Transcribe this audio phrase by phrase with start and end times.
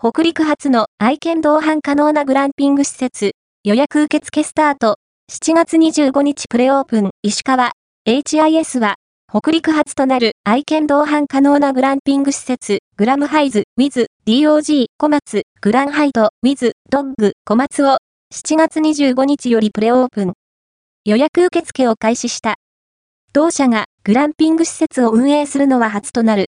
[0.00, 3.32] 北陸発の愛犬同伴可能なグランピング施設、
[3.64, 7.72] 予約受付スタート、7月25日プレオープン、石川、
[8.06, 8.94] HIS は、
[9.28, 17.98] 北陸発となる愛犬同伴可能なグランピング施設、グラムハイズ、ウィズ、DOG、小松、グランハイド、ウィズ、ドッグ、小松を、
[18.32, 20.34] 7月25日よりプレオープン。
[21.06, 22.54] 予約受付を開始した。
[23.32, 26.46] 同社がグランピング施設を運営するのは初となる。